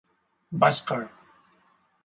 Bhaskar. 0.63 1.03